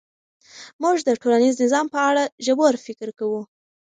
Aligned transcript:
موږ 0.81 0.97
د 1.03 1.09
ټولنیز 1.21 1.55
نظام 1.63 1.85
په 1.93 1.99
اړه 2.09 2.23
ژور 2.45 2.73
فکر 2.85 3.07
کوو. 3.19 3.41